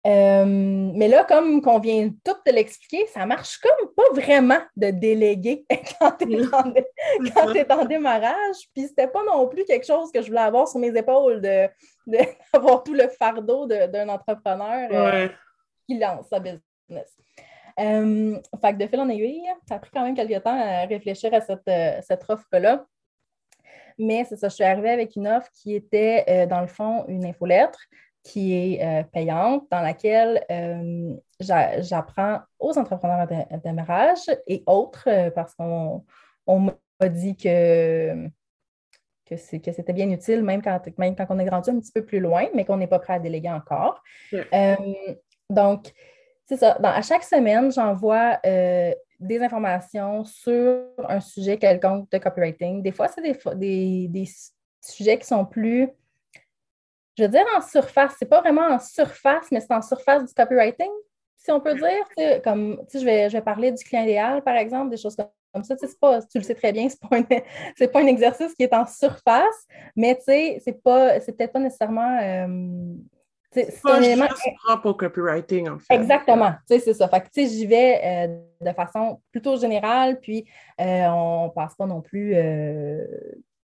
[0.07, 0.45] Euh,
[0.95, 5.63] mais là, comme qu'on vient tout de l'expliquer, ça marche comme pas vraiment de déléguer
[5.99, 8.57] quand tu es, en démarrage.
[8.73, 12.83] Puis c'était pas non plus quelque chose que je voulais avoir sur mes épaules d'avoir
[12.83, 15.27] tout le fardeau d'un entrepreneur euh,
[15.91, 17.17] qui lance sa business.
[17.79, 20.85] Euh, fait que de fil en aiguille, ça a pris quand même quelques temps à
[20.85, 21.69] réfléchir à cette,
[22.05, 22.85] cette offre-là.
[23.97, 27.25] Mais c'est ça, je suis arrivée avec une offre qui était, dans le fond, une
[27.25, 27.79] infolettre
[28.23, 35.31] qui est euh, payante, dans laquelle euh, j'apprends aux entrepreneurs de, démarrage et autres, euh,
[35.31, 36.03] parce qu'on
[36.47, 38.27] m'a dit que,
[39.25, 42.19] que c'était bien utile, même quand, même quand on est grandi un petit peu plus
[42.19, 44.03] loin, mais qu'on n'est pas prêt à déléguer encore.
[45.51, 45.91] Donc,
[46.45, 46.77] c'est ça.
[46.81, 52.81] à chaque semaine, j'envoie des informations sur un sujet quelconque de copywriting.
[52.81, 54.29] Des fois, c'est des, des,
[54.81, 55.89] sujets qui sont plus
[57.17, 58.15] je veux dire en surface.
[58.17, 60.89] C'est pas vraiment en surface, mais c'est en surface du copywriting,
[61.37, 62.41] si on peut dire.
[62.43, 65.15] Comme, je vais, je vais parler du client idéal, par exemple, des choses
[65.53, 65.75] comme ça.
[65.75, 69.67] Tu le sais très bien, ce n'est pas, pas, un exercice qui est en surface,
[69.95, 72.19] mais c'est peut-être pas nécessairement.
[72.21, 72.95] Euh,
[73.51, 75.93] c'est pas juste propre au copywriting, en fait.
[75.93, 77.07] Exactement, c'est ça.
[77.07, 80.45] Fait que, j'y vais euh, de façon plutôt générale, puis
[80.79, 82.33] euh, on ne passe pas non plus...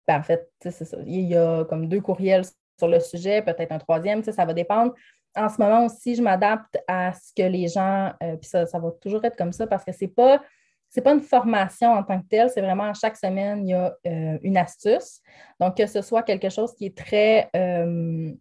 [0.07, 0.97] Ben, en fait, c'est ça.
[1.05, 2.45] Il y a comme deux courriels
[2.77, 4.93] sur le sujet, peut-être un troisième, ça va dépendre.
[5.35, 8.91] En ce moment aussi, je m'adapte à ce que les gens, euh, puis ça, va
[9.01, 10.41] toujours être comme ça parce que ce n'est pas,
[11.03, 14.37] pas une formation en tant que telle, c'est vraiment chaque semaine, il y a euh,
[14.41, 15.21] une astuce.
[15.59, 18.31] Donc, que ce soit quelque chose qui est très, euh,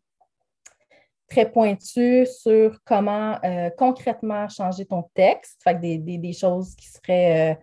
[1.29, 3.39] très pointu sur comment
[3.77, 7.59] concrètement changer ton texte, fait des, des, choses qui seraient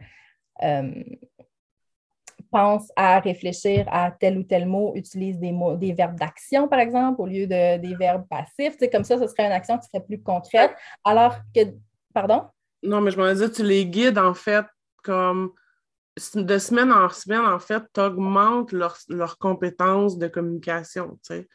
[2.54, 6.80] pense à réfléchir à tel ou tel mot, utilise des, mots, des verbes d'action, par
[6.80, 8.78] exemple, au lieu de, des verbes passifs.
[8.92, 10.72] Comme ça, ce serait une action qui serait plus concrète.
[11.04, 11.62] Alors que,
[12.14, 12.44] pardon?
[12.84, 14.66] Non, mais je me disais, tu les guides, en fait,
[15.04, 15.54] comme
[16.36, 21.48] de semaine en semaine, en fait, tu augmentes leurs compétences de communication, tu sais.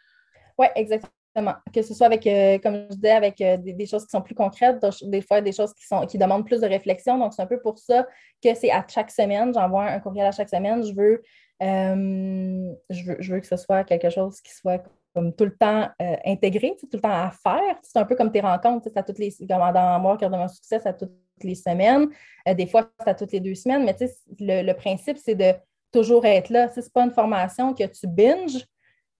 [0.58, 1.12] Oui, exactement.
[1.38, 1.54] Exactement.
[1.72, 4.34] Que ce soit avec, euh, comme je disais, avec euh, des, choses qui sont plus
[4.34, 7.18] concrètes, des fois des choses qui, sont, qui demandent plus de réflexion.
[7.18, 8.06] Donc, c'est un peu pour ça
[8.42, 9.52] que c'est à chaque semaine.
[9.52, 10.84] J'envoie un courriel à chaque semaine.
[10.84, 11.22] Je veux,
[11.60, 14.82] je veux, que ce soit quelque chose qui soit
[15.14, 15.88] comme tout le temps
[16.24, 17.76] intégré, tout le temps à faire.
[17.82, 20.48] C'est un peu comme tes rencontres, ça toutes les, comme dans Moi, cœur de mon
[20.48, 21.10] succès, ça toutes
[21.42, 22.08] les semaines.
[22.46, 23.84] des fois, ça toutes les deux semaines.
[23.84, 23.96] Mais
[24.38, 25.54] le, le principe, c'est de
[25.92, 26.68] toujours être là.
[26.68, 28.64] Ce n'est pas une formation que tu binges,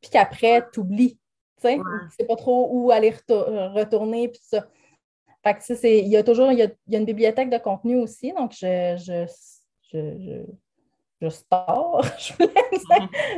[0.01, 1.19] puis qu'après, tu oublies.
[1.61, 1.79] Tu sais,
[2.17, 4.67] sais pas trop où aller retourner, puis ça.
[5.45, 8.53] Fait que, il y a toujours, il y a, une bibliothèque de contenu aussi, donc
[8.53, 9.25] je, je,
[9.93, 10.45] je,
[11.21, 12.05] je, store,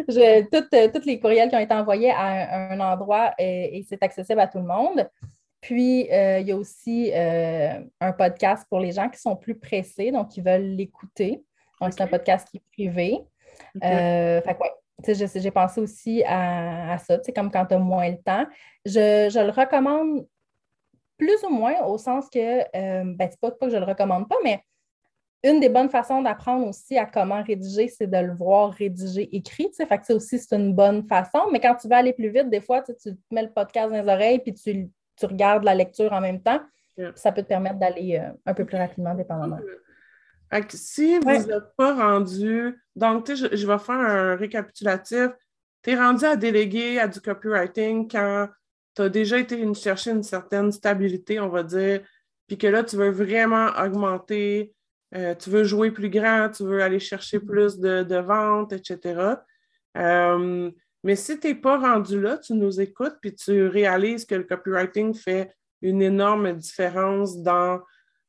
[0.08, 4.48] je, tous les courriels qui ont été envoyés à un, endroit et, c'est accessible à
[4.48, 5.08] tout le monde.
[5.60, 9.54] Puis, euh, il y a aussi euh, un podcast pour les gens qui sont plus
[9.54, 11.44] pressés, donc qui veulent l'écouter.
[11.80, 13.18] Donc, c'est un podcast qui est privé.
[13.84, 14.56] Euh, fait
[15.06, 18.46] j'ai pensé aussi à, ça, comme quand tu as moins le temps.
[18.84, 20.26] Je, le recommande
[21.16, 24.36] plus ou moins au sens que, euh, ben, c'est pas, que je le recommande pas,
[24.42, 24.62] mais
[25.42, 29.70] une des bonnes façons d'apprendre aussi à comment rédiger, c'est de le voir rédiger écrit.
[29.74, 31.48] Fait que aussi, c'est une bonne façon.
[31.50, 34.12] Mais quand tu veux aller plus vite, des fois, tu mets le podcast dans les
[34.12, 34.90] oreilles puis tu,
[35.22, 36.60] regardes la lecture en même temps.
[37.14, 39.58] Ça peut te permettre d'aller euh, un peu plus rapidement, dépendamment
[40.70, 45.28] si vous n'êtes pas rendu, donc je, je vais faire un récapitulatif.
[45.82, 48.48] Tu es rendu à déléguer à du copywriting quand
[48.94, 52.02] tu as déjà été chercher une certaine stabilité, on va dire,
[52.46, 54.74] puis que là, tu veux vraiment augmenter,
[55.14, 57.46] euh, tu veux jouer plus grand, tu veux aller chercher mm-hmm.
[57.46, 59.34] plus de, ventes, etc.
[59.96, 60.70] Euh,
[61.02, 64.44] mais si tu n'es pas rendu là, tu nous écoutes, puis tu réalises que le
[64.44, 67.80] copywriting fait une énorme différence dans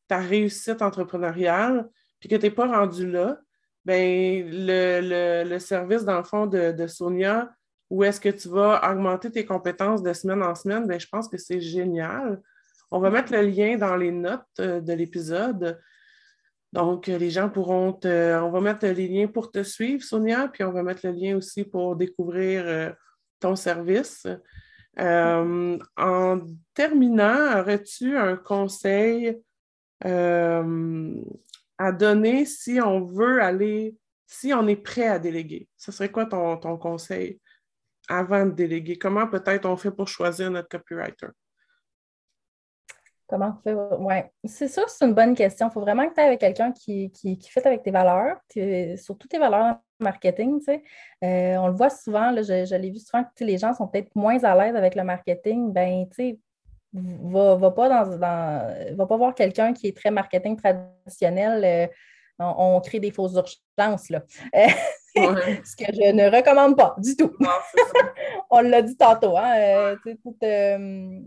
[0.07, 1.89] ta réussite entrepreneuriale,
[2.21, 3.39] puis que tu n'es pas rendu là,
[3.83, 7.51] ben le, service, dans le fond, de, Sonia,
[7.89, 11.27] où est-ce que tu vas augmenter tes compétences de semaine en semaine, ben, je pense
[11.27, 12.39] que c'est génial.
[12.91, 15.81] On va mettre le lien dans les notes euh, de l'épisode.
[16.71, 18.39] Donc, euh, les gens pourront te.
[18.39, 21.35] On va mettre les liens pour te suivre, Sonia, puis on va mettre le lien
[21.35, 22.91] aussi pour découvrir euh,
[23.39, 24.27] ton service.
[24.97, 26.39] en
[26.75, 29.41] terminant, aurais-tu un conseil
[31.81, 35.67] à donner si on veut aller, si on est prêt à déléguer?
[35.77, 37.39] Ce serait quoi ton, conseil
[38.07, 38.97] avant de déléguer?
[38.99, 41.29] Comment peut-être on fait pour choisir notre copywriter?
[43.27, 43.73] Comment on fait?
[43.97, 44.15] Oui,
[44.45, 45.69] c'est sûr, c'est une bonne question.
[45.69, 48.37] Il faut vraiment que tu aies avec quelqu'un qui, qui, fait avec tes valeurs,
[48.97, 50.59] surtout tes valeurs marketing.
[50.59, 50.83] Tu sais.
[51.23, 54.43] Euh, on le voit souvent, je, l'ai vu souvent que les gens sont peut-être moins
[54.43, 55.73] à l'aise avec le marketing.
[55.73, 56.39] Ben, tu sais,
[56.93, 58.17] va, va, pas dans,
[58.95, 61.63] va pas voir quelqu'un qui est très marketing traditionnel.
[61.63, 61.93] Euh,
[62.39, 64.09] on, crée des fausses urgences.
[64.09, 64.23] Là.
[65.15, 67.31] Ce que je ne recommande pas du tout.
[68.49, 69.37] on l'a dit tantôt.
[69.37, 69.53] Hein?
[69.57, 69.95] Euh,
[70.43, 71.19] euh,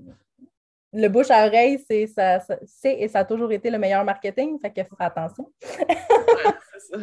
[0.92, 2.38] le bouche à oreille, c'est ça,
[2.84, 4.58] et ça a toujours été le meilleur marketing.
[4.60, 5.50] Fait qu'il faut faire attention.
[6.90, 6.98] ça.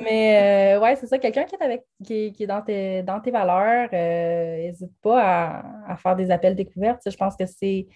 [0.00, 3.30] Mais euh, ouais, c'est ça, quelqu'un qui est avec qui, est dans tes, dans tes
[3.30, 7.02] valeurs, n'hésite euh, pas à, faire des appels découvertes.
[7.10, 7.86] Je pense que c'est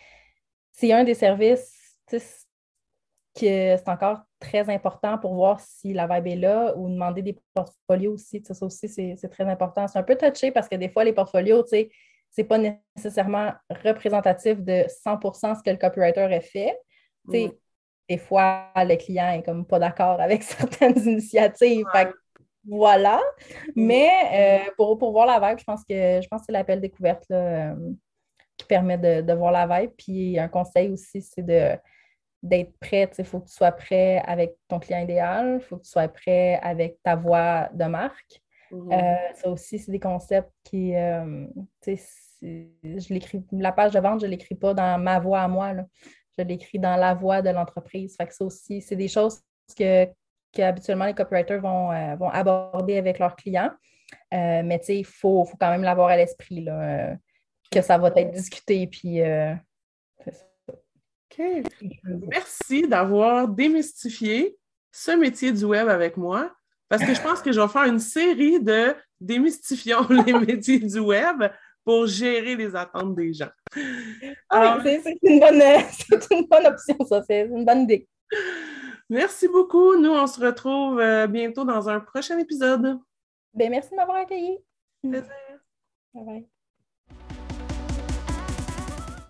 [0.93, 2.19] un des services que
[3.77, 8.13] c'est encore très important pour voir si la vibe est là ou demander des portfolios
[8.13, 8.43] aussi.
[8.45, 9.89] Ça aussi, c'est très important.
[9.89, 11.87] C'est un peu touché parce que des fois, les portfolios, ce
[12.37, 13.53] n'est pas nécessairement
[13.85, 16.77] représentatif de 100% ce que le copywriter a fait.
[18.09, 21.87] Des fois, le client est comme pas d'accord avec certaines initiatives.
[22.67, 23.21] voilà.
[23.75, 26.81] Mais euh, pour, pour, voir la vibe, je pense que je pense que c'est l'appel
[26.81, 27.75] découverte euh,
[28.57, 29.93] qui permet de, voir la vibe.
[29.97, 31.77] Puis un conseil aussi, c'est de
[32.43, 33.11] d'être prêt.
[33.19, 36.09] Il faut que tu sois prêt avec ton client idéal, il faut que tu sois
[36.09, 38.43] prêt avec ta voix de marque.
[38.71, 38.93] Mm-hmm.
[38.93, 41.55] Euh, ça aussi, c'est des concepts qui, je
[43.15, 45.73] l'écris, la page de vente, je ne l'écris pas dans ma voix à moi.
[45.73, 45.87] Là
[46.39, 48.17] je l'écris dans la voix de l'entreprise.
[48.41, 49.41] Aussi, c'est des choses
[49.77, 50.07] que,
[50.59, 53.71] habituellement les copywriters vont, euh, vont aborder avec leurs clients.
[54.33, 57.15] Euh, mais il faut, quand même l'avoir à l'esprit, euh,
[57.71, 58.87] que ça va être discuté.
[58.87, 59.21] Puis,
[60.21, 61.45] OK.
[62.05, 64.57] Merci d'avoir démystifié
[64.93, 66.53] ce métier du web avec moi.
[66.89, 70.99] Parce que je pense que je vais faire une série de démystifions les métiers du
[71.01, 71.45] web
[71.85, 73.51] pour gérer les attentes des gens.
[74.49, 77.23] Ah, c'est une, bonne option, ça.
[77.23, 78.09] C'est une bonne idée.
[79.11, 79.97] Merci beaucoup.
[79.97, 82.99] Nous, on se retrouve euh, bientôt dans un prochain épisode.
[83.53, 84.59] Ben, merci de m'avoir accueilli.
[85.03, 85.31] Plaisir.
[86.15, 86.49] Bye bye.